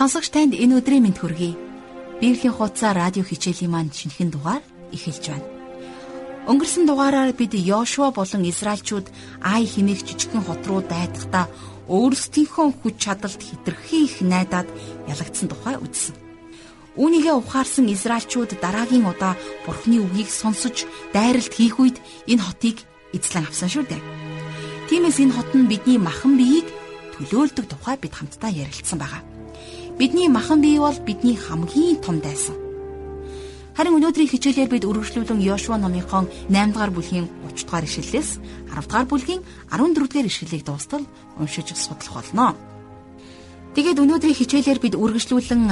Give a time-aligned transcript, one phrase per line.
[0.00, 1.60] Сонсогч танд энэ өдрийн мэнд хүргэе.
[2.24, 4.64] Библийн хуудасаа радио хичээлийн маань шинэхэн дугаар
[4.96, 5.44] эхэлж байна.
[6.48, 9.12] Өнгөрсөн дугаараар бид Йошуа болон Израильчууд
[9.44, 11.52] Ай химээх жижигхэн хот руу дайдахдаа
[11.92, 14.72] өөрсдийнхөө хүч чадалд хитрхи их найдаад
[15.04, 16.16] ялагдсан тухай үзсэн.
[16.96, 19.36] Үүнийгээ ухаарсан Израильчууд дараагийн удаа
[19.68, 24.00] Бурхны үгийг сонсож дайралт хийх үед энэ хотыг эзлэн авсан шүү дээ.
[24.88, 26.64] Тиймээс энэ хот нь бидний махан биеийг
[27.20, 29.29] төлөөлдөг тухай бид хамтдаа ярилцсан байгаа.
[30.00, 32.56] Бидний махан бие бол бидний хамгийн том дайсан.
[33.76, 38.30] Харин өнөөдрийн хичээлээр бид үргэлжлүүлэн Йошуа номынхон 8 дугаар бүлгийн 30 дугаар ишлэлээс
[38.72, 41.04] 10 дугаар бүлгийн 14 дугаар ишлэлийг дуустал
[41.36, 42.56] уншиж судлах болно.
[43.76, 45.68] Тэгээд өнөөдрийн хичээлээр бид үргэлжлүүлэн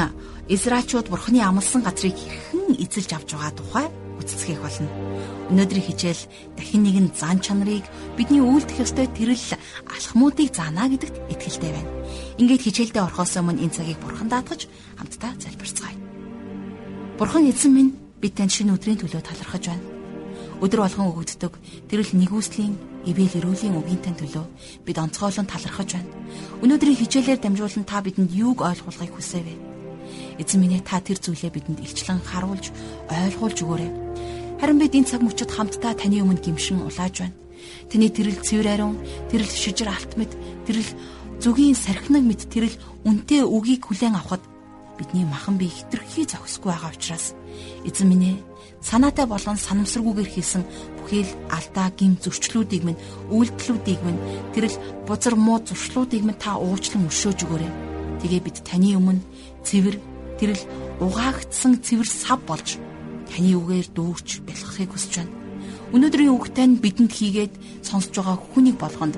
[0.52, 3.86] Израильчууд Бурхны амласан газрыг хэрхэн эзэлж авч байгаа тухай
[4.20, 4.92] үздэгэх болно.
[5.56, 7.88] Өнөөдрийн хичээл дахин нэгэн зан чанарыг
[8.20, 9.40] бидний үйлдэх ёстой тэрл
[9.88, 11.97] алхмуудыг заана гэдэгт итгэлтэй байна.
[12.38, 14.66] Ингээд хичээлдээ орохоос өмнө энэ цагийг Бурхан даатгаж
[14.98, 15.96] хамтдаа залбирцгаая.
[17.18, 19.86] Бурхан эзэн минь бид танд шинэ өдрийн төлөө талархаж байна.
[20.62, 21.52] Өдөр болгон өгөгддөг
[21.90, 22.74] тэрл нэгүслийн
[23.06, 24.44] ивэл эрүүлийн үгийн тань төлөө
[24.86, 26.10] бид онцгойлон талархаж байна.
[26.62, 29.54] Өнөөдрийн хичээлээр дамжуулан та бидэнд юуг ойлгуулахыг хүсэвэ?
[30.38, 32.70] Эзэн минь та тэр зүйлээ бидэнд илчлэн харуулж,
[33.10, 33.90] ойлгуулж өгөөрэй.
[34.58, 37.38] Харин бид энэ цаг мөчид хамтдаа таны өмнө гимшин улааж байна.
[37.90, 38.98] Таны тэрэл цэвэр ариун,
[39.30, 40.34] тэрэл шижир алт мэд,
[40.66, 40.90] тэрэл
[41.42, 44.42] зүгийн сархинаг мэд тэрэл үнтэй үгийг хүлээн авахд
[44.98, 47.34] бидний махан бие хитрхи зохисгүй байгаа учраас
[47.86, 48.42] эзэн минь
[48.82, 50.62] санаатай болон санамсаргүйгээр хийсэн
[50.98, 54.20] бүхий л алдаа гин зөрчлүүдийг минь үйлдэлүүдийг минь
[54.54, 57.72] тэрл бузар муу зуршлуудыг минь та уучлан өршөөж өгөөрэй.
[58.22, 59.22] Тэгээ бид таны өмнө
[59.62, 59.96] цэвэр
[60.38, 60.62] тэрл
[60.98, 62.78] угаагдсан цэвэр сав болж
[63.30, 65.34] таны үгээр дүүрч бэлгахыг хүсэж байна.
[65.94, 67.54] Өнөөдрийн үгтэй бидэнд хийгээд
[67.86, 69.16] сонсож байгаа хүнийг болгонд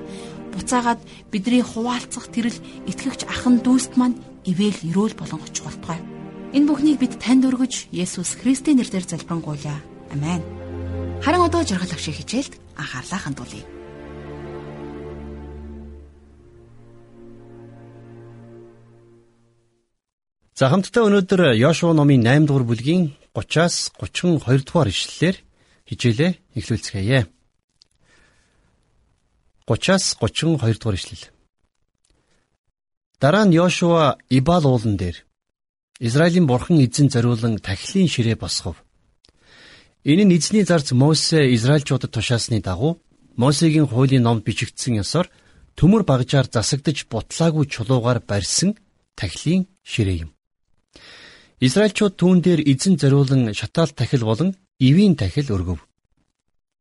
[0.61, 1.01] буцаагаад
[1.33, 2.53] бидний хуваалцах тэрл
[2.85, 6.01] итгэгч ахан дүүст маань ивэл өрөөл болон очих болтугай.
[6.53, 9.81] Энэ бүхнийг бид танд өргөж Есүс Христийн нэрээр залбирanгуйлаа.
[10.13, 10.45] Амен.
[11.25, 13.65] Харин одоо жаргал агшиг хичээлд анхаарлаа хандуулъя.
[20.61, 25.37] За хамтдаа өнөөдөр Йошуа номын 8 дугаар бүлгийн 30-аас 32 дугаар ишлэлээр
[25.89, 27.21] хичээлээ эхлүүлцгээе.
[29.71, 31.31] 30-аас 32 дугаар ишлэл.
[33.23, 35.17] Дараа нь Йошуа Ибал уулан дээр
[36.01, 38.83] Израилийн бурхан эзэн зориулан тахилын ширээ босгов.
[40.03, 42.99] Энэ нь эзний зарц Мосе Израильчуудад тушаасны дагуу
[43.37, 45.31] Мосегийн хуулийн номд бичигдсэн ёсоор
[45.79, 48.71] төмөр багжаар засагдж бутлаагүй чулуугаар барьсан
[49.15, 50.31] тахилын ширээ юм.
[51.67, 54.51] Израильчууд түүн дээр эзэн зориулан шатаал тахил болон
[54.81, 55.81] эвийн тахил өргөв.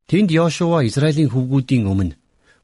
[0.08, 2.19] Тэнд Йошуа Израилийн хөвгүүдийн өмнө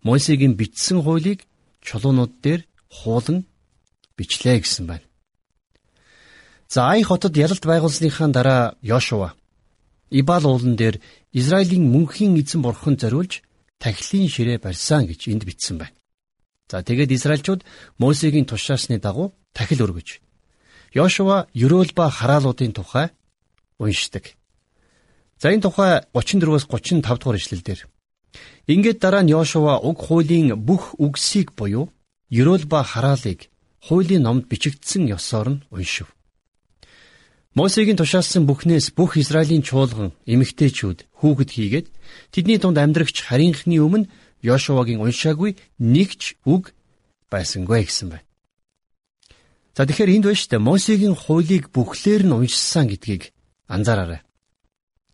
[0.07, 1.41] Мосегийн бичсэн хуулийг
[1.87, 2.61] чулуунууд дээр
[2.97, 3.39] хуулан
[4.17, 5.07] бичлээ гэсэн байна.
[6.69, 9.35] За Ай хотод ялалт байгуулсныхаа дараа Йошуа
[10.11, 10.97] Ибал уулан дээр
[11.33, 13.43] Израилийн мөнхийн эзэн бурхан зориулж
[13.83, 15.97] тахилын ширээ барьсан гэж энд бичсэн байна.
[16.71, 17.67] За тэгээд Израильчууд
[17.99, 20.23] Мосегийн тушаасны дагуу тахил өргөж
[20.95, 23.11] Йошуа ерөөл ба хараалуудын тухай
[23.79, 24.25] уншдаг.
[25.43, 27.81] За энэ тухай 34-өөс 35 дугаар ишлэлдэр
[28.67, 31.91] Ингээд дараа нь Йошуа уг хуулийн бүх үгсийг буюу
[32.31, 33.49] ерөөл ба хараалыг
[33.87, 36.09] хуулийн номд бичигдсэн ёсоор нь уншив.
[37.57, 41.87] Мосегийн тушаалсан бүхнээс бүх Израилийн чуулган, эмэгтэйчүүд хүүхэд хийгээд
[42.29, 44.11] тэдний дунд амьдрагч харийнхны өмнө
[44.45, 46.77] Йошуагийн уншаагүй нэг ч үг
[47.33, 48.27] байсангүй гэсэн байна.
[49.73, 50.69] За тэгэхээр энд байна шүү дээ.
[50.69, 53.33] Мосегийн хуулийг бүхлээр нь уншсан гэдгийг
[53.73, 54.21] анзаараарай.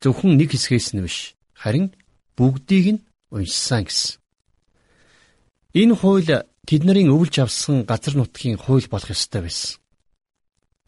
[0.03, 1.94] Зөвхөн нэг хэсгээс нь биш, харин
[2.37, 4.19] бүгдийг нь уншсан гэсэн.
[5.72, 9.81] Энэ хууль тэдний өвлж авсан газар нутгийн хууль болох ёстой байсан.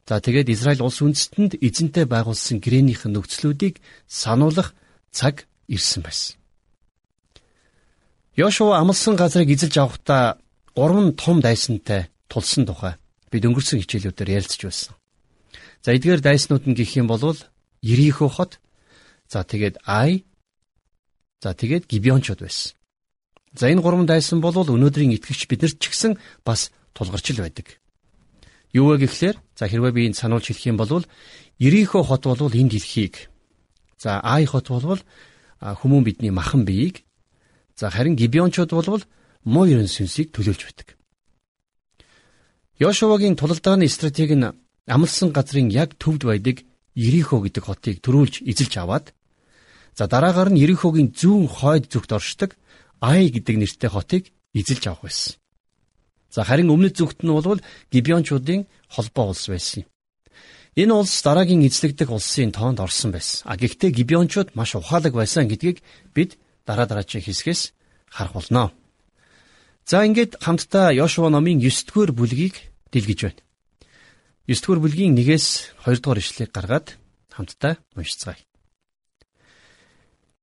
[0.07, 4.77] За тэгээд Израиль улс үндэстэнд эзэнтэй байгуулсан гэрээнийх нь нөхцлүүдийг сануулгах
[5.09, 6.37] цаг ирсэн байсан.
[8.37, 10.37] Йошуа амлсан газрыг эзэлж авахдаа
[10.77, 13.01] гурван том дайсантай тулсан тухай
[13.33, 14.93] бид өнгөрсөн хичээлүүдээр ярилцж байсан.
[15.81, 17.37] За эдгээр дайснууд нь гэх юм бол
[17.81, 18.61] Ерихо хот,
[19.29, 20.25] за тэгээд Ай,
[21.45, 22.73] за тэгээд Гибеончод байсан.
[23.53, 27.77] За энэ гурван дайсан бол өнөөдрийн итгэгч биднэрт ч гэсэн бас тулгарч л байдаг.
[28.73, 31.05] Юу вэ гэхлээр за хэрвээ би энд сануулж хэлэх юм бол
[31.61, 33.29] Ирихо хот бол энэ дэлхийг
[34.01, 35.05] за Ай хот бол
[35.61, 37.05] хүмүүн бидний махан биеийг
[37.77, 39.05] за харин Гибеончууд бол
[39.45, 40.97] муу ерөн сүнсийг төлөөлж байдаг.
[42.81, 44.49] Йошуагийн тулалдааны стратеги нь
[44.89, 46.65] амлсан газрын яг төвд байдаг
[46.97, 49.13] Ирихо гэдэг хотыг төрүүлж эзэлж аваад
[49.99, 52.51] за дараагаар нь Ирихогийн зүүн хойд зүгт оршдог
[53.01, 55.37] Ай гэдэг нэртэй хотыг эзэлж авах байсан.
[56.35, 57.61] За харин өмнөд зүгт нь бол
[57.93, 59.89] Гибеончуудын холбоо улс байсан юм.
[60.75, 63.47] Энэ улс дараагийн эзлэгдэх улсын тоонд орсон байсан.
[63.47, 65.79] А гэхдээ Гибеончууд маш ухаалаг байсан гэдгийг
[66.17, 67.63] бид дараа дараагийн хэсгээс
[68.11, 68.73] харах болно.
[69.87, 72.55] За ингээд хамтдаа Йошуа номын 9 дугаар бүлгийг
[72.91, 73.43] дэлгэж байна.
[74.49, 75.47] 9 дугаар бүлгийн 1-ээс
[75.87, 76.87] 2 дугаар ишлэгийг гаргаад
[77.31, 78.41] хамтдаа уншицгаая.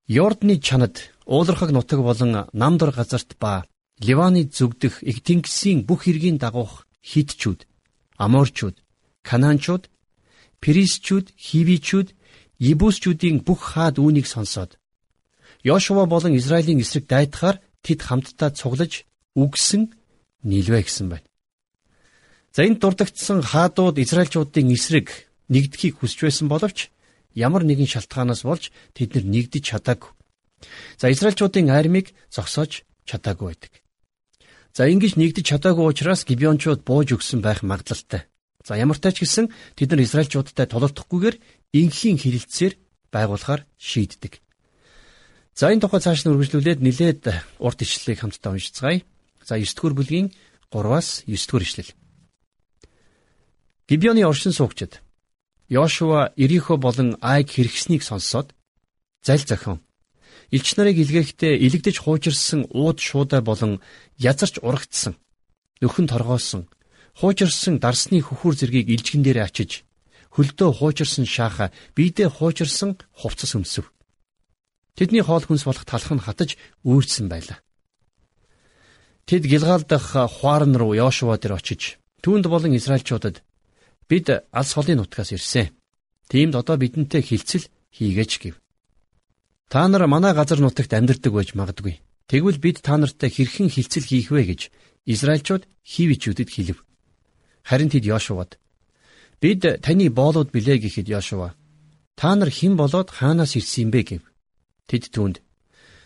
[0.08, 3.64] Йордны чанад уулархаг нутаг болон намдор газарт ба
[4.00, 7.66] Ливаны зүгдэх Игтингсийн бүх хэргийн дагуух хитчүүд,
[8.18, 8.82] Аморчууд,
[9.22, 9.86] Канаанчууд,
[10.58, 12.08] Перисчүүд, Хивичүүд,
[12.58, 14.78] Ебусчүүдийн бүх хаад үүнийг сонсоод
[15.62, 19.06] Йошуа болон Израилийн эсрэг дайдахаар тэд хамтдаа цуглаж
[19.38, 19.94] үгсэн
[20.42, 21.26] нийлвэ гэсэн байна.
[22.50, 26.90] За энэ дурдгдсан хаадууд Израильчуудын эсрэг нэгдэхийг хүсч байсан боловч
[27.34, 30.12] ямар нэгэн шалтгаанаас болж тэд нэгдэж чадаагүй.
[30.98, 33.72] За Израильчуудын армийг зогсоож чадаагүй байдаг.
[34.72, 38.24] За ингэж нэгдэж чадаагүй учраас Гибеончууд бууж өгсөн байх магадлалтай.
[38.64, 41.36] За ямар тач гэсэн тэд нар Израильчуудтай тулалдахгүйгээр
[41.76, 42.78] инхийн хилэлцээр
[43.12, 44.40] байгуулахаар шийддэг.
[45.52, 47.22] За энэ тухай цааш нь үргэлжлүүлээд нилээд
[47.60, 49.04] урт ишлэлийг хамтдаа уншицгаая.
[49.44, 50.32] За 9 дугаар бүлгийн
[50.72, 51.92] 3-аас 9 дугаар ишлэл.
[53.88, 55.04] Гибеоны оршин суугчид
[55.76, 58.48] Йошуа Ирихо болон Айг хэрэгснийг сонсоод
[59.26, 59.80] заль зохион
[60.54, 63.72] элч нарыг илгээхдээ илэгдэж хуучирсан ууд шуудаа болон
[64.30, 65.14] язарч урагдсан
[65.80, 66.62] нөхөн торгоосон
[67.18, 69.88] хуучирсан дарсны хөхүр зэргийг илжгэн дээр ачиж
[70.34, 72.90] хөлдөө хуучирсан шааха биедээ хуучирсан
[73.20, 73.86] хувцас өмсөв.
[74.96, 77.64] Тэдний хоол хүнс болох талх нь хатаж үүрсэн байлаа.
[79.24, 83.40] Тэд Гилгаал дахь хуарн руу Йошуа дээр очиж түүнд болон Израильчуудад
[84.12, 85.72] бид алс холын нутгаас ирсэн.
[86.28, 87.64] Тиймд одоо бидэнтэй хилцэл
[87.96, 88.60] хийгээч гэв.
[89.72, 92.04] Та нар манай газар нутагт амьдардаг байж магадгүй.
[92.28, 94.60] Тэгвэл бид та нартай хэрхэн хилцэл хийх вэ гэж
[95.08, 96.84] Израильчууд хивичүүдэд хэлв.
[97.64, 98.60] Харин тэд Йошуад
[99.40, 101.56] бид таны боолууд билээ гэхэд Йошуа
[102.12, 104.22] та нар хэн болоод хаанаас ирсэн бэ гэв.
[104.92, 105.40] Тэд түүнд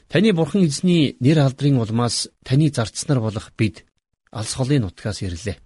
[0.07, 3.83] таны бурхан эзний нэр алдрын улмаас таны зарцснаар болох бид
[4.31, 5.59] алс холын нутгаас ирлээ.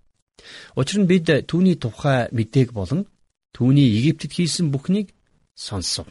[0.76, 3.06] Учир нь бид түүний тухай мэдээг болон
[3.54, 5.12] түүний Египтэд хийсэн бүхнийг
[5.54, 6.06] сонсов.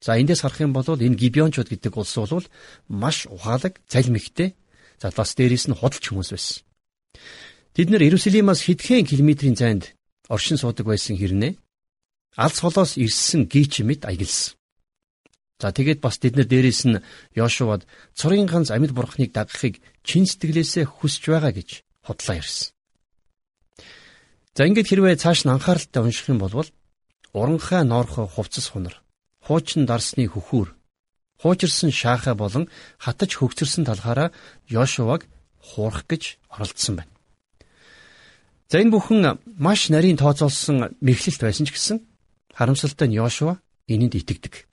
[0.00, 2.46] За эндээс харах юм бол энэ гибеончууд гэдэг улс бол
[2.88, 4.54] маш ухаалаг, залмигтэй.
[5.00, 6.62] За бас дээрээс нь худалч хүмүүс байсан.
[7.74, 9.94] Тэд нэр Иерусалимаас хэдхэн километрийн зайд
[10.28, 11.54] оршин суудаг байсан хэрнээ
[12.38, 14.54] алс холоос ирсэн гийч мэд аялсан.
[15.58, 17.02] За тэгээд бас тэд нар дээрээс нь
[17.34, 17.82] Йошуад
[18.14, 22.70] цорын ганц амьд бурхныг дагахыг чин сэтгэлээсээ хүсэж байгаа гэж худлаа ирсэн.
[24.58, 26.50] За ингээд хэрвээ цааш нь анхааралтай унших юм бол
[27.30, 28.98] уранхай ноорхой хувцас хунар
[29.46, 30.74] хуучин дарсны хөхүүр
[31.38, 32.66] хуучирсан шааха болон
[32.98, 34.34] хатаж хөгцөрсөн талхаараа
[34.66, 35.30] Йошуаг
[35.62, 37.14] хуурах гэж оролдсон байна.
[38.66, 42.02] За энэ бүхэн маш нарийн тооцоолсон мэхлэлт байсан ч гэсэн
[42.58, 44.66] харамсалтай нь Йошуа энэнд итгэдэг.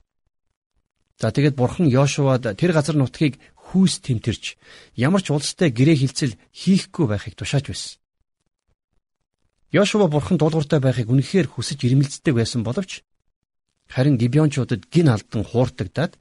[1.22, 4.58] За тэгээд бурхан Йошуад тэр газар нутгийг хүүс тэмтэрч
[4.98, 8.02] ямар ч улстай гэрээ хилцэл хийхгүй байхыг тушааж байсан.
[9.76, 13.04] Йошуа бурхан дуулууртай байхыг үнэхээр хүсэж ирмэлцдэг байсан боловч
[13.92, 16.18] Харин гибеончуудад гин алдан хууртагдаад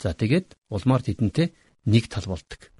[0.00, 1.52] за тэгээд улмаар тэдэнтэй
[1.86, 2.72] нэг тал болдог.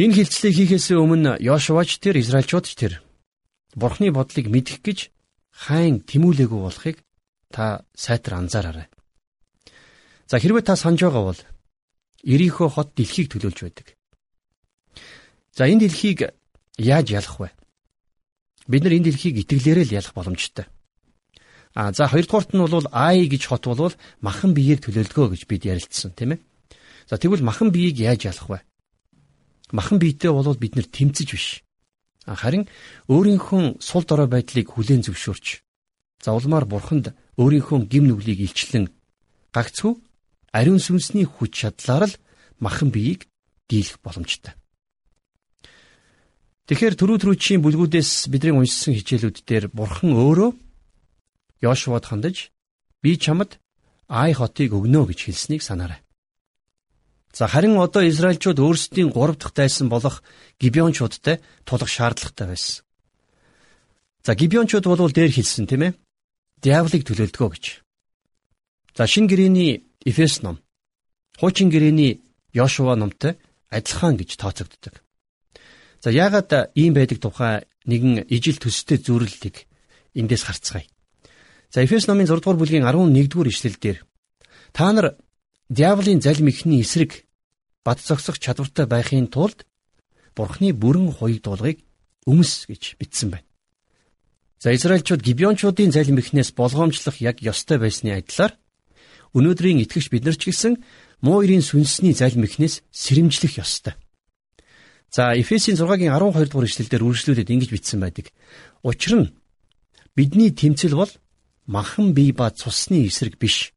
[0.00, 2.92] Энэ хилцлийг хийхээс өмнө Йошуач тэр Израильчууд ч тэр
[3.76, 4.98] Бурхны бодлыг мэдэх гэж
[5.52, 6.96] хайн тэмүүлээгүй болохыг
[7.54, 8.88] та сайтар анзаараарай.
[10.26, 11.40] За хэрвээ та санаж байгаа бол
[12.24, 13.86] Ирихо хот дэлхийг төлөөлж байдаг.
[15.54, 16.34] За энэ дэлхийг
[16.80, 17.48] яаж ялах вэ?
[18.66, 20.66] Бид нар энэ дэлхийг итгэлээрээ л ялах боломжтой.
[21.74, 26.14] А за хоёрдугаарт нь бол I гэж хот бол махан биеийг төлөөлгөө гэж бид ярилцсан
[26.16, 26.40] тийм ээ.
[27.10, 28.58] За тэгвэл махан биеийг яаж ялах вэ?
[29.74, 31.64] Махан биетэй бол бид нэр тэмцэж биш.
[32.24, 32.70] Харин
[33.12, 35.60] өөрийнхөө сул дорой байдлыг хүлээн зөвшөөрч
[36.24, 38.88] за улмаар бурханд өөрийнхөө гим нүглийг илчлэн
[39.52, 39.92] гагцхүү
[40.56, 42.16] ариун сүнсний хүч чадлаар л
[42.64, 43.28] махан биеийг
[43.68, 44.56] дийлэх боломжтой.
[46.64, 50.50] Тэгэхээр түрүү түрүүчийн бүлгүүдээс бидний уншсан хичээлүүд дээр бурхан өөрөө
[51.60, 52.48] Йошуад хандаж
[53.04, 53.60] би чамд
[54.08, 56.00] Ай хотыг өгнө гэж хэлснийг санаарай.
[57.36, 60.24] За харин одоо Израильчууд өөрсдийн 3 дахь дайсан болох
[60.56, 62.80] Гибеончуудтай тулах шаардлагатай байсан.
[64.24, 65.92] За Гибеончууд бол дээр хэлсэн тийм ээ.
[66.64, 67.64] Диаволыг төлөөлдгөө гэж.
[68.96, 70.64] За шин гэрээний Эфес ном,
[71.36, 72.24] хуучин гэрээний
[72.56, 73.36] Йошуа номтой
[73.68, 75.03] адилхан гэж тооцогддог.
[76.04, 79.64] За яагаад ийм байдаг тухай нэгэн ижил төстэй зүрлэлийг
[80.12, 80.84] эндээс харцгаая.
[81.72, 84.04] За Эфес номын 6 дугаар бүлгийн 11 дугаар ишлэл дээр
[84.76, 85.16] та нар
[85.72, 87.24] диаволын залим ихний эсрэг
[87.88, 89.64] бат зогсох чадвартай байхын тулд
[90.36, 91.80] Бурхны бүрэн хуйг дуулгыг
[92.28, 93.48] өмс гэж бичсэн байна.
[94.60, 98.52] За Израильчууд Гибеончуудын залим ихнээс болгоомжлох яг ёстой байсны адилаар
[99.32, 100.84] өнөөдрийн итгэгч бид нар ч гэсэн
[101.24, 103.96] муурийн сүнсний залим ихнээс сэрэмжлэх ёстой.
[105.10, 108.30] За Эфесийн 6-гийн 12 дугаар ишлэлдэр үргэлжлүүлээд ингэж бичсэн байдаг.
[108.82, 109.32] Учир нь
[110.16, 111.12] бидний тэмцэл бол
[111.66, 113.72] махан бие ба цусны эсрэг биш.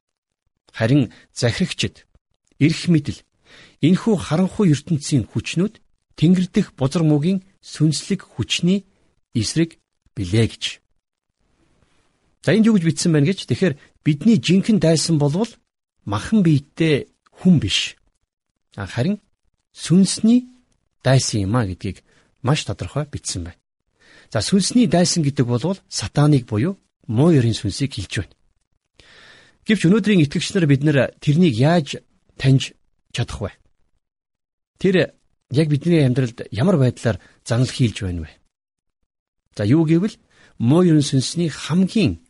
[0.74, 2.06] Харин захирагчд,
[2.60, 3.22] эрх мэдэл,
[3.82, 5.82] энхүү харанхуй ертөнцийн хүчнүүд
[6.18, 8.90] Тэнгэр дэх бузар мөгийн сүнслэг хүчний
[9.38, 9.78] эсрэг
[10.18, 10.82] билээ гэж.
[12.42, 15.52] За энд юу гэж бичсэн байна гэж тэгэхээр бидний жинхэнэ дайсан болвол
[16.10, 18.02] махан биеттэй хүн биш.
[18.74, 19.22] Харин
[19.78, 20.50] сүнсний
[21.04, 22.04] дайсан юм а гэдгийг
[22.42, 23.60] маш тодорхой бичсэн байна.
[24.32, 26.78] За сүнсний дайсан гэдэг бол сатаныг буюу
[27.08, 28.36] муу ёрийн сүнсийг хэлж байна.
[29.68, 32.00] Гэвч өнөөдрийн итгэгч нар бид нар тэрнийг яаж
[32.40, 32.74] таньж
[33.12, 33.52] чадах вэ?
[34.80, 34.96] Тэр
[35.52, 38.32] яг бидний амьдралд ямар байдлаар занал хийлж байна вэ?
[39.56, 40.16] За юу гэвэл
[40.60, 42.24] муу ерөн сүнсний хамгийн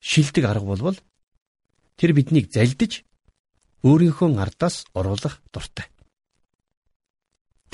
[0.00, 0.98] шилдэг арга болвол
[1.96, 3.04] тэр биднийг залдиж
[3.84, 5.88] өөрийнхөө ардаас оруулах дуртай.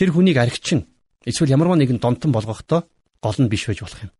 [0.00, 0.88] Тэр хүнийг архичин
[1.28, 2.88] эсвэл ямарваа нэгэн донтон болгохдоо
[3.20, 4.12] гол нь биш байж болох юм.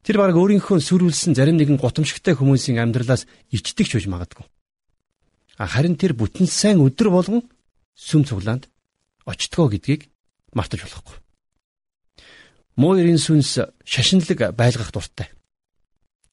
[0.00, 4.48] Тэр баг өөрийнхөө сүрүүлсэн зарим нэгэн гутамшигтай хүмүүсийн амьдралаас ичдэг ч үж магадгүй.
[5.60, 7.44] Харин тэр бүтэн сайн өдр болгон
[7.92, 8.72] сүм цуглаанд
[9.28, 10.08] очтгоо гэдгийг
[10.56, 11.16] мартаж болохгүй.
[12.80, 15.28] Муурийн сүнс шашинлаг байлгах дуртай.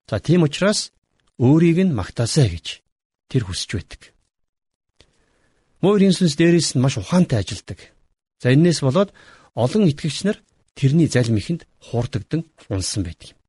[0.08, 0.96] За тийм учраас
[1.36, 2.80] өөрийг нь магтаасаа гэж
[3.28, 4.16] тэр хүсэж байдаг.
[5.84, 7.93] Муурийн сүнс дээрээс нь маш ухаантай ажилдаг.
[8.44, 9.16] За энээс болоод
[9.56, 10.38] олон итгэгч нар
[10.76, 13.40] тэрний залим ихэнд хуурдагдан унсан байдаг юм.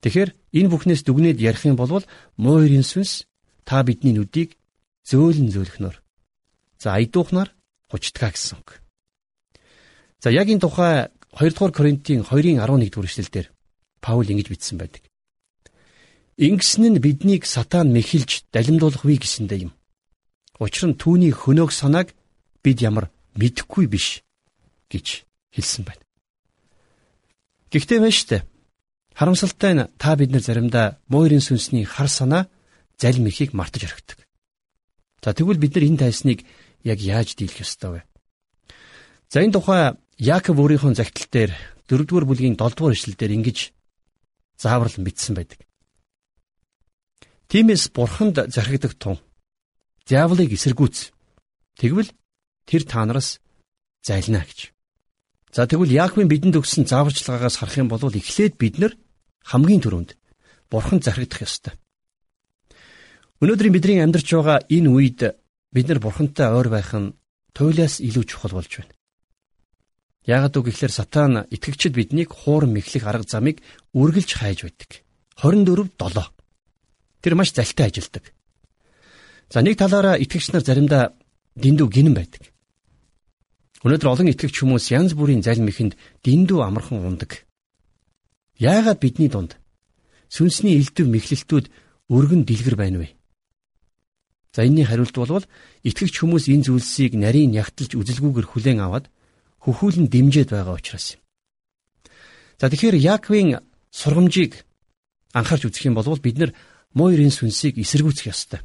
[0.00, 2.00] Тэгэхээр энэ бүхнээс дүгнээд ярих юм бол
[2.40, 3.28] муурийн сүнс
[3.68, 4.56] та бидний нүдийг
[5.04, 6.00] зөөлөн зөөлөхнөр.
[6.80, 7.52] За айдуухнаар
[7.92, 8.80] гучдгаа гэсэн үг.
[10.24, 13.52] За яг энэ тухай 2 дугаар Коринтын 2-ын 11 дугаар эшлэлдэр
[14.00, 15.04] Паул ингэж бичсэн байдаг.
[16.40, 19.76] Ингэсэн нь биднийг сатан мэхэлж далимдуулах вэ гэсэндээ юм.
[20.56, 22.16] Учир нь түүний хөнөөх санааг
[22.64, 24.26] бид ямар мэдэхгүй биш
[24.90, 26.02] гэж хэлсэн байна.
[27.70, 28.42] Гэхдээ маш штэ.
[29.14, 32.50] Харамсалтай нь та бид нар заримдаа муурийн сүнсний хар санаа
[32.98, 34.18] залим ихийг мартаж орхидог.
[35.22, 36.42] За тэгвэл бид нар энэ тайсныг
[36.82, 38.00] яг яаж дийлэх ёстой вэ?
[39.30, 41.52] За энэ тухай Яаков өөрийнхөө загтал дээр
[41.86, 43.70] 4-р бүлгийн 7-р эшлэлдэр ингэж
[44.58, 45.62] зааварлан бичсэн байдаг.
[47.46, 49.22] Тиймээс бурханд захирагдаг тун
[50.10, 51.14] диаволыг эсэргүүц.
[51.78, 52.10] Тэгвэл
[52.68, 53.40] тэр та нараас
[54.04, 54.76] зайлна гэж.
[55.52, 58.92] За тэгвэл Яаковын бидэнд өгсөн зааварчилгаагаас харах юм бол эхлээд бид нар
[59.48, 60.12] хамгийн түрүүнд
[60.68, 61.74] бурханд захирагдах ёстой.
[63.40, 65.20] Өнөөдрийн бидний амьдарч байгаа энэ үед
[65.72, 67.16] бид нар бурхантай ойр байх нь
[67.56, 68.92] туйлаас илүү чухал болж байна.
[70.28, 73.64] Яагад үг гэхээр сатан итгэгчид биднийг хууран мэхлэх арга замыг
[73.96, 75.00] үргэлж хайж байдаг.
[75.40, 75.96] 24-7.
[77.24, 78.24] Тэр маш залтай ажилдаг.
[79.48, 81.16] За нэг талаараа итгэгч нар заримдаа
[81.56, 82.52] дэндүү гинэн байдаг.
[83.86, 85.94] Өнөөдөр олон итгэгч хүмүүс янз бүрийн залим ихэнд
[86.26, 87.46] дэндүү амархан ундаг.
[88.58, 89.54] Яагаад бидний дунд
[90.26, 91.70] сүнсний элдв мэхлэлтүүд
[92.10, 93.14] өргөн дэлгэр байна вэ?
[94.50, 95.46] За энэний хариулт бол
[95.86, 99.06] итгэгч хүмүүс энэ зүйлсийг нарийн ягталж үзэлгүйгээр хүлээн аваад
[99.62, 101.22] хөхүүлэн дэмжиж байгаа учраас юм.
[102.58, 103.62] За тэгэхээр Яаковын
[103.94, 104.66] сургамжийг
[105.30, 106.50] анхаарч үзэх юм бол бид нар
[106.98, 108.60] муурийн сүнсийг эсэргүүцэх ёстой.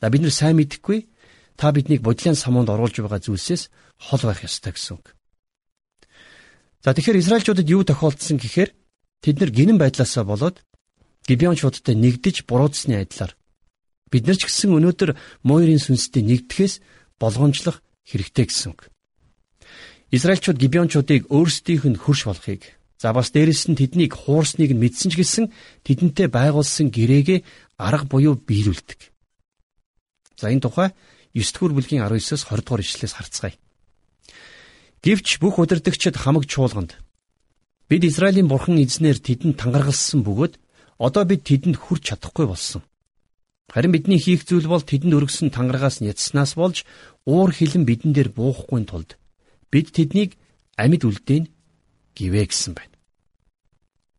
[0.00, 1.11] За бид нар сайн мэдэхгүй
[1.56, 5.14] та биднийг бодлын самуунд оруулж байгаа зүйлсээс хол байх ёстой гэсэн үг.
[6.82, 8.70] За тэгэхээр Израильчуудад юу тохиолдсон гэхээр
[9.22, 10.60] тэд нар гинэн байдлаасаа болоод
[11.22, 13.38] Гибеончуудтай нэгдэж буруудсны адилаар
[14.12, 15.16] Бид нар ч гэсэн өнөөдөр
[15.46, 16.84] Мойрын сүнстэй нэгдэхээс
[17.16, 18.92] болгоомжлох хэрэгтэй гэсэн үг.
[20.12, 25.16] Израильчууд Гибеончуудыг өөрсдийнх нь хөрш болохыг за бас дээрэс нь тэднийг хуурсныг нь мэдсэн ч
[25.16, 25.44] гэсэн
[25.88, 27.40] тэдэнтэй байгуулсан гэрээгээ
[27.80, 29.00] арга буюу биелүүлдэг.
[30.36, 30.92] За энэ тухай
[31.34, 33.56] 9 дугаар бүлгийн 19-оос 20 дугаар ишлэлээс харцгаая.
[35.02, 37.00] Гэвч бүх удирдагчид хамаг чуулганд
[37.88, 40.54] бид Израилийн бурхан эзнэр тэдэнд тангаргалсан бөгөөд
[41.00, 42.82] одоо бид тэдэнд хүрч чадахгүй болсон.
[43.72, 46.84] Харин бидний хийх зүйл бол тэдэнд өргөсөн тангарагаас няцснаас болж
[47.24, 49.16] уур хилэн бидэн дээр буухгүй тулд
[49.72, 50.36] бид тэднийг
[50.76, 51.48] амьд үлдээн
[52.14, 52.96] гівэ гэсэн байна.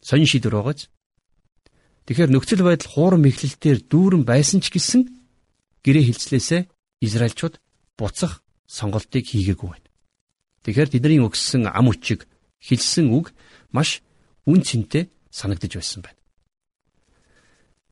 [0.01, 0.89] Сонин шийдвэр байгааз.
[2.09, 5.01] Тэгэхээр нөхцөл байдал хуурам мэхлэлтээр дүүрэн байсан ч гэсэн
[5.85, 6.61] гэрээ хилцлээсээ
[7.03, 7.59] Израильчууд
[7.99, 9.87] буцах сонголтыг хийгээгүй байна.
[10.63, 12.23] Тэгэхээр тэдний өгсөн ам үчиг
[12.63, 13.35] хэлсэн үг
[13.75, 13.99] маш
[14.47, 16.19] үн цэнтэй санагдаж байсан байна.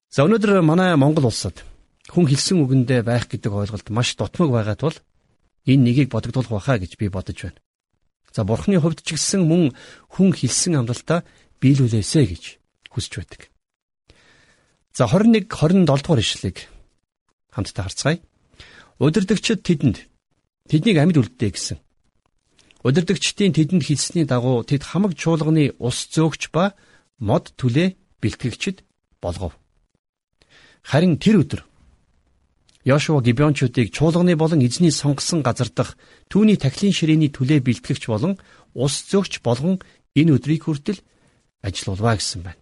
[0.08, 1.64] За өнөөдөр манай Монгол улсад
[2.08, 4.96] хүн хэлсэн үгэндээ байх гэдэг ойлголт маш дутмаг байгаа тул
[5.68, 7.60] энэ нэгийг бодогдуулах байхаа гэж би бодож байна.
[8.32, 9.76] За бурхны хувьд ч гэсэн мөн
[10.08, 11.28] хүн хэлсэн амлалтаа
[11.60, 12.44] биелүүлээсэ гэж
[12.92, 13.42] хүсэж байдаг.
[14.96, 16.68] За 21 27 дугаар ишлэгийг
[17.52, 18.20] хамтдаа харцгаая.
[19.02, 19.98] Удирдагчид тэдэнд
[20.70, 21.78] тэднийг амьд үлдээ гэсэн.
[22.86, 26.78] Удирдагчдын тэдэнд хэлсний дагуу тэд хамаг чуулганы ус зөөгч ба
[27.18, 28.86] мод түлээ бэлтгэгчд
[29.18, 29.58] болгов.
[30.86, 31.62] Харин тэр өдөр
[32.86, 35.98] Йошуа Гибеончуудыг чуулганы болон эзний сонгосон газар дах
[36.30, 38.38] түүний тахилын ширээний түлээ бэлтгэгч болон
[38.78, 39.82] ус зөөгч болгон
[40.14, 41.02] энэ өдрийг хүртэл
[41.66, 42.62] ажиллаулваа гэсэн байна.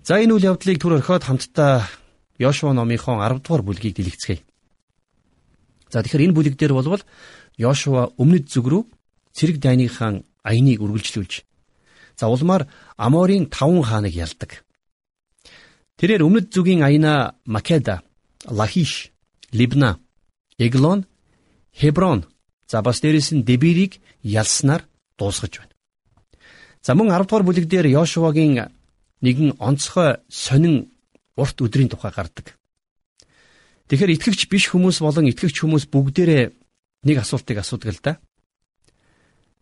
[0.00, 1.84] За энэ үйл явдлыг түр орхиод хамтдаа
[2.40, 4.45] Йошуа номынхон 10 дугаар бүлгийг дэлгэцгээе.
[5.92, 7.02] За тэгэхээр энэ бүлэг дээр болвол
[7.56, 8.82] Йошуа өмнөд зүг рүү
[9.32, 11.46] цэрэг дайныхаа аяныг үргэлжлүүлж
[12.16, 14.64] за улмаар Аморийн таван хааныг ялдаг.
[15.96, 18.02] Тэрээр өмнөд зүгийн аяна Македа
[18.48, 19.12] Лахиш,
[19.52, 19.98] Либна,
[20.58, 21.06] Эглон,
[21.72, 22.24] Хеброн
[22.66, 24.84] за бас дээрэс нь Дебирийг ялснаар
[25.18, 25.74] дуусгаж байна.
[26.82, 28.72] За мөн 10 дугаар бүлэг дээр Йошуагийн
[29.20, 30.92] нэгэн онцгой сонин
[31.36, 32.56] урт өдрийн тухай гардаг.
[33.86, 36.44] Тэгэхээр итгэгч биш хүмүүс болон итгэгч хүмүүс бүгдээрээ
[37.06, 38.12] нэг асуултыг асуудаг л да.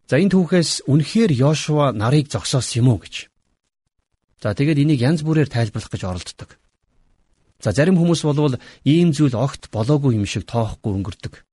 [0.09, 3.29] За энэ түүхээс үнэхээр Йошуа нарыг зогсоосон юм уу гэж.
[4.41, 6.57] За тэгээд энийг янз бүрээр тайлбарлах гэж оролддог.
[7.61, 11.45] За зарим хүмүүс болвол ийм зүйл огт болоогүй юм шиг тоохгүй өнгөрдөг.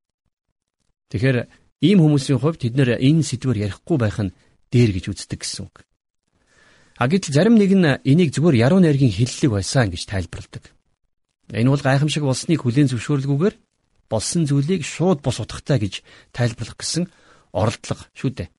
[1.11, 1.47] Тэгэхээр
[1.83, 4.35] ийм хүмүүсийн хувьд тэд нэр энэ сэдвээр ярихгүй байх нь
[4.71, 5.83] дээр гэж үздэг гэсэн үг.
[6.99, 10.63] А гэтэл зарим нэг нь энийг зүгээр яруу найргийн хиллэг байсан гэж тайлбарладаг.
[11.51, 13.55] Энэ бол гайхамшиг болсныг хүлээн зөвшөөрлгүйгээр
[14.07, 15.93] болсон зүйлийг шууд бос утгатай гэж
[16.31, 17.11] тайлбарлах гэсэн
[17.51, 18.49] оролдлого шүү дээ.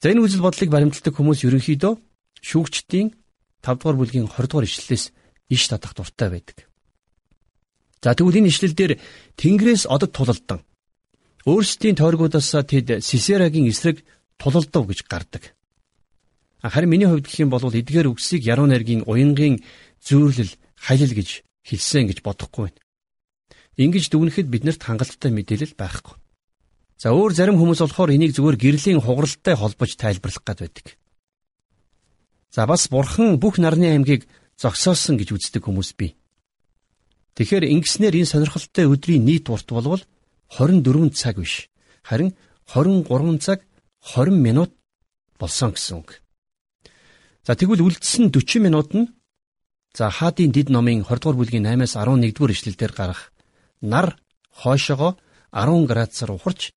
[0.00, 1.94] За энэ үзэл бодлыг баримталдаг хүмүүс ерөнхийдөө
[2.40, 3.08] шүүгчдийн
[3.60, 5.04] 5 дугаар бүлгийн 20 дугаар ишлэлээс
[5.52, 6.68] иш татах дуртай байдаг.
[8.00, 8.92] За тэгвэл энэ ишлэл дээр
[9.36, 10.64] Тэнгэрээс одод тулалдан
[11.48, 14.04] өөрсдийн тойргуудаас тэд Сисерагийн эсрэг
[14.38, 15.42] тулалдав гэж гардаг.
[16.62, 19.64] Харин миний хувьд гэх юм бол эдгээр үгсийг яруу найргийн уянгийн
[20.02, 22.80] зүйрлэл халил гэж хэлсэн гэж бодохгүй байна.
[23.76, 26.16] Ингиж дүгнэхэд биднэрт хангалттай мэдээлэл байхгүй.
[26.98, 30.98] За өөр зарим хүмүүс болохоор энийг зүгээр гэрлийн хугаралтай холбож тайлбарлах гад байдаг.
[32.50, 34.26] За бас бурхан бүх нарны аймгийг
[34.58, 36.18] зогсоосон гэж үздэг хүмүүс бий.
[37.38, 40.02] Тэгэхээр ингэснээр энэ сонирхолтой өдрийн нийт урт болвол
[40.50, 41.70] 24 цаг биш.
[42.02, 42.34] Харин
[42.66, 43.62] 23 цаг
[44.02, 44.74] 20 минут
[45.38, 46.18] болсон гэсэн үг.
[47.46, 49.06] За тэгвэл үлдсэн 40 минут нь
[49.98, 53.20] за хаадын дид номын 20 дугаар бүлгийн 8-аас 11 дугаар ишлэлдэр гарах
[53.82, 54.14] нар
[54.60, 55.18] хойшоогоо
[55.50, 56.70] 10 градусаар ухарч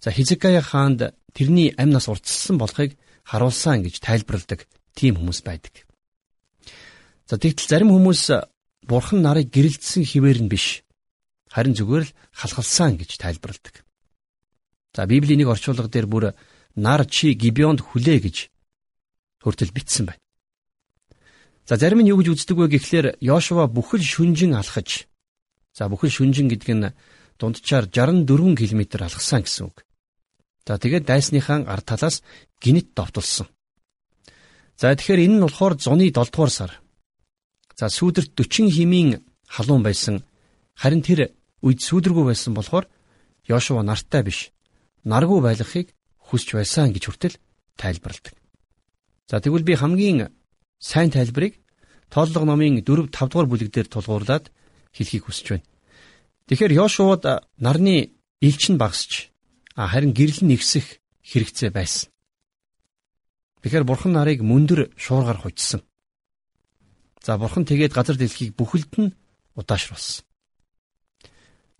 [0.00, 1.00] за Хизкая хаанд
[1.36, 2.96] тэрний амь нас уртссан болохыг
[3.30, 4.60] харуулсан гэж тайлбарладаг
[4.96, 5.84] тийм хүмүүс байдаг.
[7.28, 8.22] За тэгтэл зарим хүмүүс
[8.88, 10.88] бурхан нарыг гэрэлтсэн хിവэр нь биш.
[11.52, 13.84] Харин зүгээр л халахалсан гэж тайлбарладаг.
[14.96, 16.24] За Библийн нэг орчуулга дээр бүр
[16.76, 18.36] нар чи гибеонд хүлээ гэж
[19.44, 20.23] хүртэл бичсэн байна.
[21.68, 25.08] За зарим нь юу гэж үздэг вэ гэхлээр Йошуа бүхэл шүнжин алхаж
[25.72, 26.92] за бүхэл шүнжин гэдэг нь
[27.40, 29.82] дунджаар 64 км алхсан гэсэн үг.
[30.68, 32.20] За тэгээд дайсныхаа ард талаас
[32.60, 33.48] гинт довтолсон.
[34.76, 36.72] За тэгэхээр энэ нь болохоор зуны 7 дугаар сар
[37.76, 40.22] За сүүдэрт 40 химийн халуун байсан.
[40.78, 42.86] Харин тэр үед сүүдэргүй байсан болохоор
[43.50, 44.54] Йошуа нартай биш.
[45.04, 45.90] Наргүй байлгахыг
[46.30, 47.36] хүсч байсан гэж хүртэл
[47.76, 48.34] тайлбарладаг.
[49.26, 50.30] За тэгвэл би хамгийн
[50.78, 51.60] сайн тайлбарыг
[52.10, 54.50] тооллого номын 4 5 дугаар бүлэг дээр тулгуурлаад
[54.96, 55.66] хэлхийг хүсэж байна.
[56.46, 57.22] Тэгэхээр Йошуад
[57.58, 59.32] нарны элч нь багасч
[59.76, 62.10] харин гэрэл нь ихсэх хэрэгцээ байсан.
[63.62, 65.80] Тэгэхээр бурхан нарыг мөндөр шуургаар хучсан.
[67.24, 69.14] За бурхан тэгээд газар дэлхийг бүхэлд нь
[69.56, 70.24] удаашруулсан.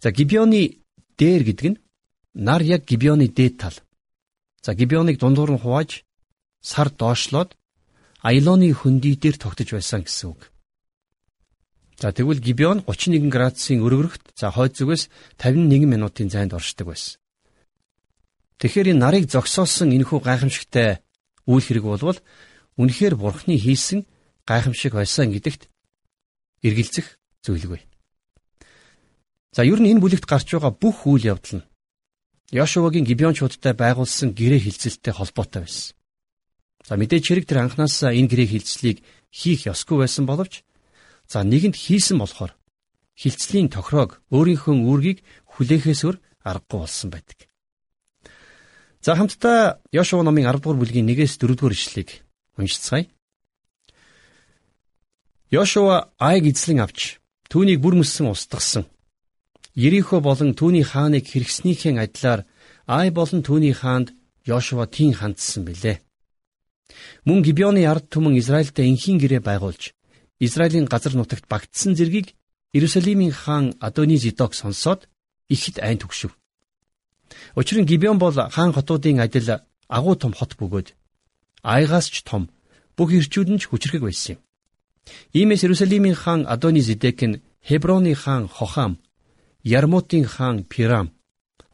[0.02, 0.80] За Гибеоны
[1.20, 1.80] дээр гэдэг нь
[2.34, 3.76] нар яг Гибеоны дээд тал.
[4.64, 6.08] За Гибеоныг дундуур нь хувааж
[6.60, 7.52] сар доошлоод
[8.24, 10.48] Айлоны хөндөй дээр тогтож байсан гэсэн үг.
[12.00, 17.20] За тэгвэл Гибеон 31 градусын өргөрөгт за хойд зүгээс 51 минутын зайд оршдог байсан.
[18.58, 21.04] Тэгэхээр энэ нарыг зогсоосон энэхүү гайхамшигтай
[21.44, 22.18] үйл хэрэг болвол
[22.80, 24.08] үнэхээр бурхны хийсэн
[24.48, 25.68] гайхамшиг байсан гэдэгт
[26.64, 27.84] эргэлзэх зүйлгүй.
[29.52, 31.68] За ер нь энэ бүлэгт гарч байгаа бүх үйл явдал нь
[32.54, 35.92] Яшуагийн гибеончуудтай байгуулсан гэрээ хилцэлтэй холбоотой байсан.
[36.84, 38.98] За мэдээж хэрэг тэр анханасаа энэ гэрээ хилцлийг
[39.32, 40.60] хийх ёсгүй байсан боловч
[41.24, 42.52] за нэгэнд хийсэн болохоор
[43.16, 45.18] хилцлийн тохироог өөрийнхөө үүргийг
[45.56, 47.48] хүлээхээс өөр аргагүй болсон байдаг.
[49.00, 52.20] За хамтдаа Йошуа номын 10 дугаар бүлгийн 1-ээс 4 дугаар ишлэгийг
[52.60, 53.08] уншицгаая.
[55.48, 57.16] Йошуа Айг эзлэн авч
[57.48, 58.84] түүнийг бүр мөссөн устгасан.
[59.72, 62.44] Ерихо болон түүний хааныг хэрэгснийхээ адилаар
[62.86, 64.12] Ай болон түүний хаанд
[64.44, 66.03] Йошуа тийм хандсан билээ.
[67.24, 69.94] Мөн Гибеоны ард түмэн Израильтай энхийн гэрээ байгуулж
[70.46, 72.34] Израилийн газар нутагт багтсан зэргийг
[72.72, 75.08] Иерусалимийн хаан Адони Зидок сонсоод
[75.48, 76.32] ихэд айн төгшөв.
[77.56, 79.48] Учир нь Гибеон бол хаан хотуудын адил
[79.88, 80.88] агуу том хот бөгөөд
[81.62, 82.50] айгаас ч том
[82.96, 84.40] бүх ирчүүд нь ч хүчрэг байсан юм.
[85.38, 88.92] Иймээс Иерусалимийн хаан Адони Зидек нь Хеброны хаан Хохам,
[89.62, 91.12] Ярмутын хаан Пирам,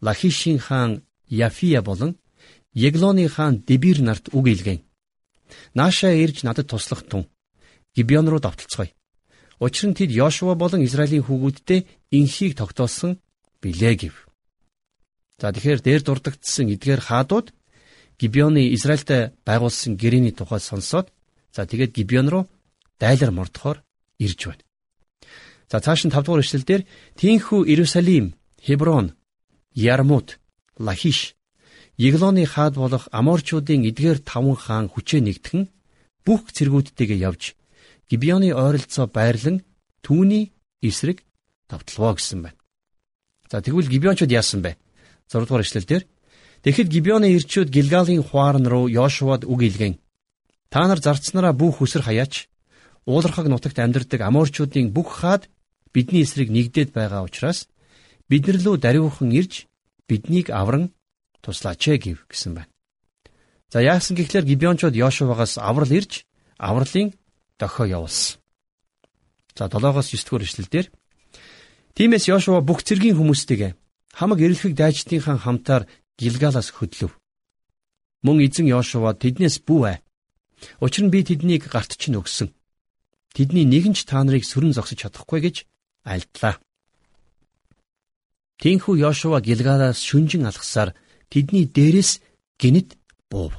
[0.00, 2.16] Лахишийн хаан Яфия болон
[2.74, 4.80] Еглоны хаан Дебир нарт үг илгээн.
[5.74, 7.26] Наашаа ирж надад туслах тун.
[7.94, 8.92] Гибеон руу давталцгаая.
[9.60, 13.20] Учир нь тэд Йошуа болон Израилийн хүүгүүдтэй инхийг тогтоосон
[13.60, 14.14] билээ гэв.
[15.40, 17.52] За тэгэхээр дээр дурдгдсан эдгээр хаадууд
[18.20, 21.12] Гибеоны Израильтай байгуулсан гэрээний тухай сонсоод
[21.52, 22.44] за тэгээд Гибеон руу
[23.00, 23.84] дайлар мордохоор
[24.18, 24.64] ирж байна.
[25.70, 26.82] За цааш нь 5 дугаар эшлэлдэр
[27.16, 29.16] Тинхүү Иерусалим, Хеброн,
[29.72, 30.40] Ярмут,
[30.76, 31.36] Лахиш,
[32.00, 35.68] Еглоны хаад болох Аморчуудын эдгээр таван хаан хүчээ нэгтгэн
[36.24, 37.52] бүх цэргүүдтэйгээ явж
[38.08, 39.60] Гибеоны ойролцоо байрлан
[40.00, 41.20] түүний эсрэг
[41.68, 42.58] тавталваа гэсэн байна.
[43.52, 44.80] За тэгвэл Гибеончууд яасан бэ?
[45.28, 46.02] 6 дугаар эшлэлдэр
[46.64, 50.00] Тэгэхэд Гибеоны ирчүүд Гилгалийн хуарн руу Йошуад үг илгэн.
[50.72, 52.48] Та нар зарцнараа бүх хүсэр хаяач
[53.04, 55.52] уулархаг нутагт амьдардаг аморчуудын бүх хаад
[55.92, 57.68] бидний эсрэг нэгдээд байгаа учраас
[58.24, 59.68] бид нар лөө дариухан ирж
[60.08, 60.96] биднийг авран
[61.42, 62.70] туслаач гэв гэсэн байна.
[63.72, 66.26] За яасан гэхлээр Гибеончууд Йошуагаас аврал ирж
[66.58, 67.14] авралын
[67.58, 68.40] дохио явуулсан.
[69.56, 70.86] За 7-оос 9 дугаар эшлэлдэр
[71.94, 73.72] Тиймээс Йошуа бүх цэргийн хүмүүстэйгээ
[74.14, 75.84] хамаг эрэлхэг дайчдынхаа хамтаар
[76.18, 77.12] Гилгалаас хөдлөв.
[78.24, 79.98] Мөн эзэн Йошуа тэднээс бүү ай.
[80.84, 82.52] Учир нь би тэднийг гарт чинь өгсөн.
[83.34, 85.56] Тэдний нэгэн ч та нарыг сүрэн зогсож чадахгүй гэж
[86.04, 86.60] альдлаа.
[88.60, 90.92] Тинхүү Йошуа Гилгалаас шүнжин алхсаар
[91.32, 92.20] тэдний дээрээс
[92.60, 92.98] гинэт
[93.30, 93.54] буув.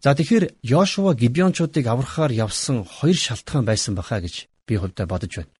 [0.00, 5.52] За тэгэхээр Йошуа Гибеончуудыг аврахаар явсан хоёр шалтгаан байсан баха гэж би хувьдаа бодож байна.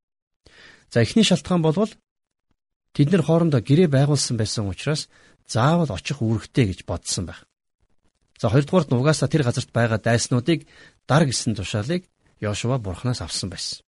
[0.92, 1.90] За эхний шалтгаан болвол
[2.94, 5.08] тэд нар хоорондоо гэрээ байгуулсан байсан учраас
[5.50, 7.42] заавал очих үүрэгтэй гэж бодсон байх.
[8.38, 10.68] За хоёрдугаарт нь угаасаа тэр газарт байгаа дайснуудыг
[11.08, 12.06] дар гисэн тушаалыг
[12.38, 13.82] Йошуа бурхнаас авсан байсан.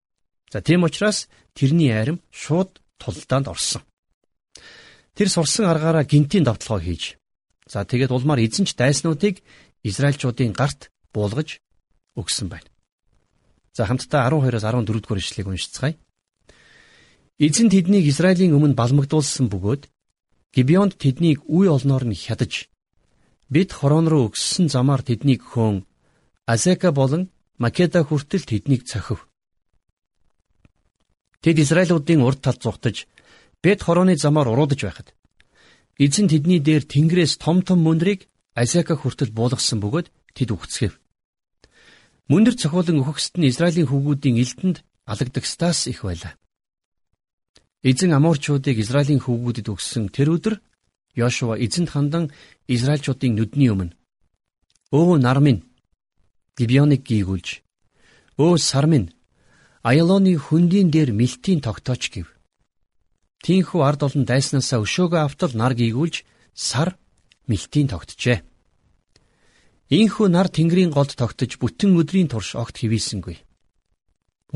[0.53, 3.83] За тийм учраас тэрний айрам шууд тулдаанд орсон.
[5.15, 7.17] Тэр сурсан аргаараа гинтийн давталгаа хийж
[7.71, 9.43] за тэгээд улмаар эзэнч дайснуудыг
[9.87, 11.63] Израильчуудын гарт буулгаж
[12.19, 12.69] өгсөн байна.
[13.77, 15.95] За хамтдаа 12-оос 14 дугаар ишлэгийг уншицгаая.
[17.39, 19.83] Эзэн тэднийг Израилийн өмнө балмагдуулсан бөгөөд
[20.55, 22.71] Гибеонд тэднийг үе олноор нь хядаж
[23.51, 25.87] бид хорон руу өгссөн замаар тэднийг хөөн
[26.47, 29.27] Азека болон Македа хүртэл тэднийг цохив.
[31.43, 33.07] Тэд Израилуудын урд талд зугтаж
[33.65, 35.09] Бет хорооны замаар уруудаж байхад
[35.97, 40.95] эзэн тэдний дээр Тэнгэрээс том том мөндрийг Азека хүртэл буулгасан бөгөөд тэд үхцгээв.
[42.29, 44.77] Мөндөр цохиулан өгөхсөд нь Израилийн хүүгүүдийн элдэнд
[45.09, 46.37] алагдагстаас их байлаа.
[47.81, 50.55] Эзэн Аморчуудыг Израилийн хүүгүүдэд өгсөн тэр өдөр
[51.17, 52.25] Йошуа эзэнт хандан
[52.69, 53.97] Израильчуудын нүдний өмнө
[54.93, 55.65] өө нар минь
[56.61, 57.65] Гибеоныг гийгүүлж
[58.37, 59.09] өө сар минь
[59.81, 62.34] Аялоны хөндийн дээр мэлтийн тогтооч гэв.
[63.45, 66.25] Тинхүү ард олон дайснаасаа өшөөгөө автал нар гийгүүлж
[66.57, 66.97] сар
[67.45, 68.41] мэлтийн тогтжээ.
[69.93, 73.37] Ийхүү нар тэнгэрийн голд тогтож бүтэн өдрийн турш огт хивээсэнгүй.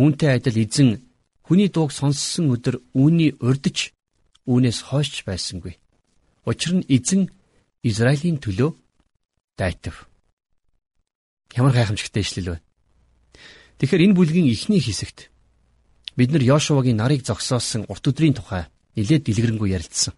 [0.00, 1.04] Үүнтэй адил эзэн
[1.48, 3.96] Хүний дууг сонссон өдөр үүний урдж
[4.44, 5.80] үүнээс хойшч байсангүй.
[6.44, 7.32] Учир нь эзэн
[7.80, 8.76] Израилийн төлөө
[9.56, 10.04] дайтав.
[11.56, 12.64] Ямар гайхамшигтай ишлэл вэ?
[13.80, 15.32] Тэгэхээр энэ бүлгийн эхний хэсэгт
[16.20, 20.14] бид нар Йошуагийн нарыг зогсоосон урт өдрийн тухай нэлээд дэлгэрэнгүй ярилцсан.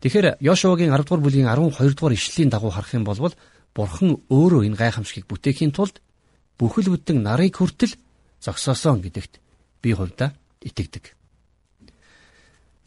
[0.00, 3.34] Тэгэхээр Йошуагийн 10 дугаар бүлгийн 12 дугаар ишлэлийн дагуу харах юм бол
[3.74, 6.02] Бурхан өөрөө энэ гайхамшигыг бүтээхийн тулд
[6.58, 7.94] бүхэл бүтэн нарыг хүртэл
[8.42, 9.38] зогсоосон гэдэгт
[9.82, 10.34] би хувьдаа
[10.64, 11.14] итгэдэг.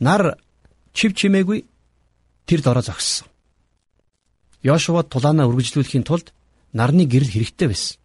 [0.04, 0.38] Нар
[0.92, 1.64] чив чимээгүй
[2.46, 3.28] тэр дороо зогссон.
[4.64, 6.34] Йошуа тулаанаа үргэлжлүүлэхийн тулд
[6.74, 7.98] нарны гэрэл хэрэгтэй байсан.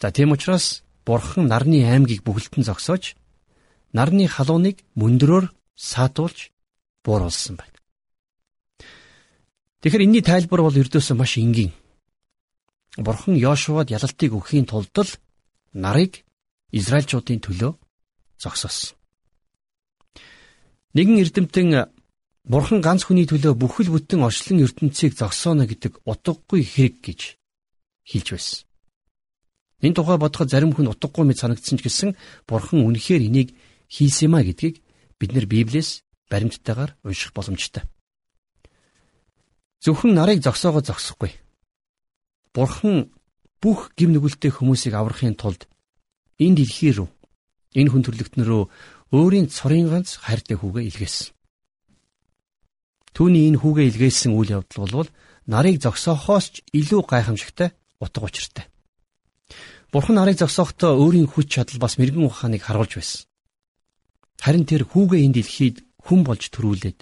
[0.00, 3.16] За тийм учраас Бурхан нарны аймгийг бүхэлдэн зогсоож
[3.92, 6.50] нарны халууныг мөндрөөр саатуулж
[7.04, 7.78] бууруулсан байна.
[9.80, 11.72] Тэгэхээр энэний тайлбар бол ердөөсөө маш энгийн.
[12.98, 15.10] Бурхан Йошуад ялалтыг өгөхийн тулд л
[15.72, 16.26] нарыг
[16.74, 17.72] Израильчуудын төлөө
[18.42, 18.98] зогсоосон.
[20.94, 21.68] Нэгэн эрдэмтэн
[22.48, 27.20] Бурхан ганц хүний төлөө бүхэл бүтэн орчлон ертөнцийг зогсооно гэдэг утгагүй хэрэг гэж
[28.08, 28.64] хэлж байсан.
[29.84, 32.10] Энэ тухай бодоход зарим хүн утгагүй мэт санагдсан ч гэсэн
[32.48, 33.52] Бурхан үнэхээр энийг
[33.88, 34.80] хийсэн юмаа гэдгийг
[35.18, 37.82] бид нар Библиэс баримттайгаар унших боломжтой.
[39.80, 41.32] Зөвхөн нарыг зогсоогоо зогсохгүй.
[42.54, 43.10] Бурхан
[43.62, 45.66] бүх гим нүгэлтэй хүмүүсийг аврахын тулд
[46.38, 47.08] энэ дэлхий рүү
[47.74, 48.62] энэ хүн төрлөختнөрөө
[49.14, 51.28] өөрийн цорын ганц хайртай хүүгээ илгээсэн.
[53.14, 55.10] Түүний энэ хүүгээ илгээсэн үйл явдал бол
[55.46, 57.72] нарыг зогсоохоос ч илүү гайхамшигтай
[58.02, 58.66] утга учиртай.
[59.92, 63.27] Бурхан нарыг зогсоохдоо өөрийн хүч чадал бас мэрэгэн ухааныг харуулж байсан.
[64.38, 66.98] Харин тэр хүүгээ энэ дэлхийд хүн болж төрүүлээд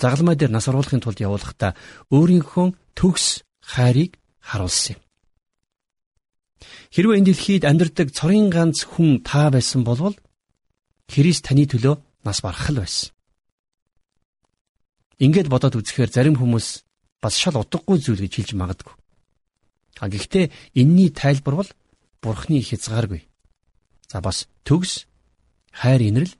[0.00, 1.72] загалмай дээр нас оруулахын тулд явуулахдаа
[2.12, 2.66] өөрийнхөө
[2.96, 5.02] төгс хайрыг харуулсан юм.
[6.92, 10.16] Хэрвээ энэ дэлхийд амьдардаг цорын ганц хүн та байсан бол
[11.06, 13.14] Христ таны төлөө нас барах л байсан.
[15.22, 16.82] Ингээд бодоод үзэхээр зарим хүмүүс
[17.22, 18.94] бас шал утгагүй зүйл гэж хэлж магадгүй.
[20.02, 21.70] А гэхдээ энэний тайлбар бол
[22.20, 23.22] Бурхны хязгааргүй.
[24.10, 25.06] За бас төгс
[25.72, 26.34] хайр инрэл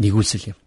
[0.00, 0.58] нэгүүлсэл юм.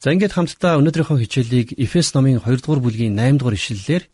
[0.00, 4.04] За ингээд хамтдаа өнөөдрийнхөө хичээлийг Эфес номын 2 дугаар бүлгийн 8 дугаар ишлэлээр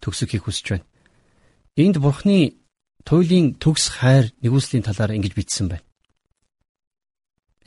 [0.00, 0.88] төгсөх хийх хүсэж байна.
[1.76, 2.56] Энд Бурхны
[3.04, 5.84] туйлын төгс хайр нэгүслийн талаар ингэж бичсэн байна.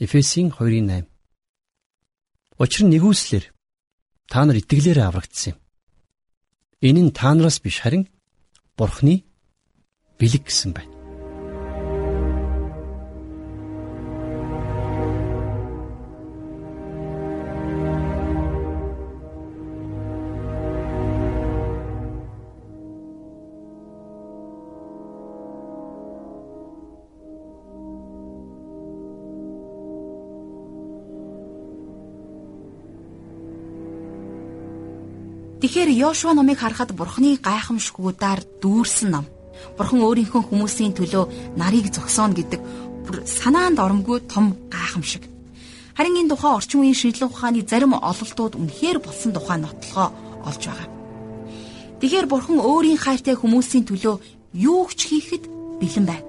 [0.02, 1.06] Эфесийн 2:8
[2.58, 3.44] Учир нь нэгүслэр
[4.26, 5.58] та нар итгэлээрээ аврагдсан юм.
[6.82, 8.10] Энэ нь та нараас биш харин
[8.74, 9.22] Бурхны
[10.18, 10.97] бэлэг гэсэн байна.
[35.68, 39.28] Тэгэхээр Йошуа номыг харахад Бурхны гайхамшгуудаар дүүрсэн ном.
[39.76, 42.56] Бурхан өөрийнхөө хүмүүсийн төлөө нарыг зогсооно гэдэг
[43.28, 45.28] санаанд оромгүй том гайхамшиг.
[45.92, 50.08] Харин энэ тухай орчин үеийн шинжлэх ухааны зарим ололтууд үнэхээр болсон тухай нотлохоо
[50.48, 50.88] олж байгаа.
[52.00, 54.24] Тэгэхээр Бурхан өөрийн хайртай хүмүүсийн төлөө
[54.56, 55.44] юу ч хийхэд
[55.84, 56.24] бэлэн байна.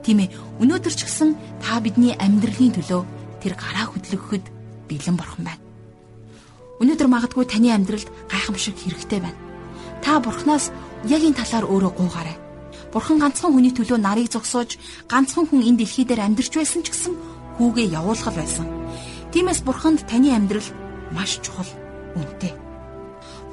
[0.00, 0.32] Тийм ээ,
[0.64, 3.04] өнөөдөр ч гэсэн та бидний амьдралын төлөө
[3.44, 4.48] тэр гараа хөдлөхөд
[4.88, 5.71] бэлэн Бурхан байна.
[6.82, 9.38] Өнөөдөр магадгүй таны амьдралд гайхамшиг хэрэгтэй байна.
[10.02, 10.74] Та Бурханаас
[11.06, 12.36] яг энэ талаар өөрөө гуугаарай.
[12.90, 17.14] Бурхан ганцхан хүний төлөө нарыг зогсоож, ганцхан хүн энэ дэлхий дээр амьдарч байсан ч гэсэн
[17.56, 18.66] хүүгээ явуулгал байсан.
[19.30, 20.68] Тиймээс Бурханд таны амьдрал
[21.14, 21.70] маш чухал,
[22.18, 22.52] үнэтэй.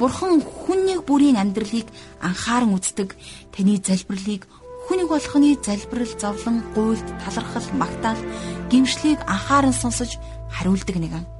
[0.02, 1.88] Бурхан хүннийг бүрийн амьдралыг
[2.20, 3.14] анхааран үздэг,
[3.54, 4.50] таны залбирлыг
[4.90, 8.20] хүнийг болохны залбирал зовлон, гуйлд, талархал, магтаал,
[8.74, 10.18] гимшлийг анхааран сонсож
[10.50, 11.39] хариулдаг нэгэн.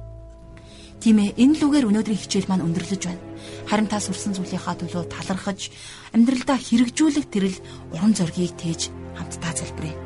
[1.00, 3.24] Тийм ээ, энэ лүгээр өнөөдрийн хичээл маань өндөрлөж байна.
[3.64, 5.72] Харин та сурсан зүйлийнхаа төлөө талархаж,
[6.12, 7.56] амьдралдаа хэрэгжүүлэх тэрл
[7.96, 9.96] уран зоригийг тээж хамтдаа залбирая.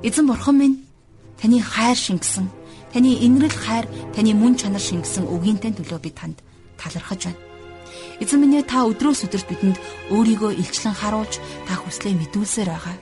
[0.00, 0.76] Эзэн бурхан минь,
[1.36, 2.48] таны хайр шингэсэн,
[2.88, 3.84] таны инрэл хайр,
[4.16, 6.40] таны мөн чанар шингэсэн үгийнтэй төлөө би танд
[6.80, 7.40] талархаж байна.
[8.24, 9.76] Эзэн минь та өдрөөс өдөрт бидэнд
[10.08, 11.36] өөрийгөө илчлэн харуулж,
[11.68, 12.96] та хүслээ мэдүүлсээр байгаа.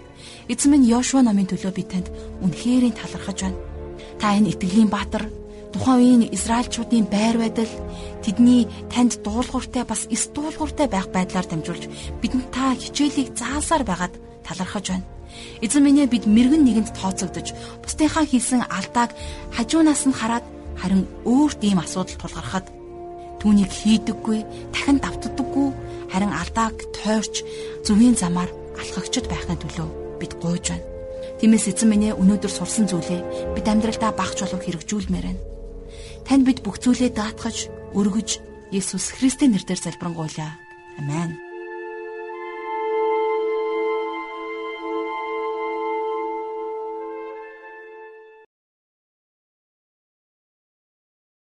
[0.50, 2.10] Эзэн минь Йошуа намын төлөө би танд
[2.42, 3.58] үнэхэрийн талархаж байна.
[4.18, 5.30] Та энэ итгэлийн баатар
[5.72, 7.72] Тухайн үеийн Израильчуудын байр байдал
[8.26, 11.86] тэдний танд дуулууртай бас эс дуулууртай байх байдлаар дамжуулж
[12.18, 15.06] бидэнд та хичээлийг заасаар байгаад талархаж байна.
[15.62, 17.54] Эзэн минь бид мэрэгэн нэгэнд тооцогдож
[17.86, 19.14] бусдынхаа хийсэн алдааг
[19.54, 20.46] хажуунаас нь хараад
[20.80, 22.66] харин өөрт ийм асуудал тулгархад
[23.40, 24.38] түүнийг хийдэггүй,
[24.74, 25.68] дахин давтдаггүй,
[26.12, 27.34] харин алдааг тойрч
[27.86, 29.88] зөвийн замаар алхагчд байхын төлөө
[30.20, 30.88] бид гуйж байна.
[31.38, 35.40] Тиймээс эзэн минь өнөөдөр сурсан зүйлээ бид амьдралдаа багч болов хэрэгжүүлмээр байна.
[36.30, 37.66] Танд бид бүх зүйлээ даатгаж,
[37.98, 38.38] өргөж
[38.70, 40.62] Есүс Христийн нэрээр залбирanгуйлаа.
[41.02, 41.49] Амен.